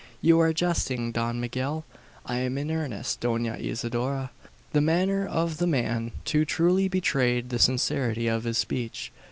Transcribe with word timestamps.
"You 0.19 0.39
are 0.39 0.51
jesting, 0.51 1.11
Don 1.11 1.39
Miguel?" 1.39 1.85
"I 2.25 2.37
am 2.37 2.57
in 2.57 2.71
earnest, 2.71 3.19
Dona 3.19 3.57
Isidora." 3.59 4.31
The 4.73 4.81
manner 4.81 5.27
of 5.27 5.57
the 5.57 5.67
man 5.67 6.11
too 6.25 6.43
truly 6.43 6.87
betrayed 6.87 7.49
the 7.51 7.59
sincerity 7.59 8.25
of 8.27 8.45
his 8.45 8.57
speech. 8.57 9.11